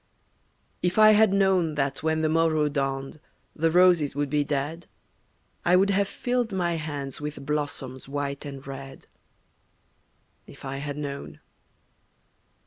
If 0.81 0.97
I 0.97 1.11
had 1.11 1.31
known 1.31 1.75
That 1.75 2.01
when 2.01 2.21
the 2.21 2.27
morrow 2.27 2.67
dawned 2.69 3.19
the 3.55 3.69
roses 3.69 4.15
would 4.15 4.31
be 4.31 4.43
dead 4.43 4.87
I 5.63 5.75
would 5.75 5.91
have 5.91 6.07
filled 6.07 6.51
my 6.51 6.73
hands 6.77 7.21
with 7.21 7.45
blossoms 7.45 8.09
white 8.09 8.43
and 8.43 8.65
red. 8.65 9.05
If 10.47 10.65
I 10.65 10.77
had 10.77 10.97
known! 10.97 11.39